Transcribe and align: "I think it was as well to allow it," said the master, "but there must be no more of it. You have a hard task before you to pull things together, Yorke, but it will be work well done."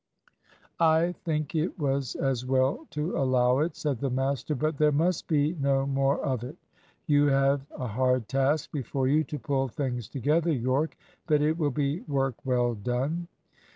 "I 0.79 1.11
think 1.25 1.53
it 1.53 1.77
was 1.77 2.15
as 2.15 2.43
well 2.43 2.87
to 2.89 3.15
allow 3.15 3.59
it," 3.59 3.75
said 3.75 3.99
the 3.99 4.09
master, 4.09 4.55
"but 4.55 4.79
there 4.79 4.91
must 4.91 5.27
be 5.27 5.53
no 5.61 5.85
more 5.85 6.19
of 6.21 6.43
it. 6.43 6.57
You 7.05 7.27
have 7.27 7.61
a 7.69 7.85
hard 7.85 8.27
task 8.27 8.71
before 8.71 9.07
you 9.07 9.23
to 9.25 9.37
pull 9.37 9.67
things 9.67 10.09
together, 10.09 10.51
Yorke, 10.51 10.97
but 11.27 11.43
it 11.43 11.55
will 11.59 11.69
be 11.69 11.99
work 12.07 12.37
well 12.43 12.73
done." 12.73 13.27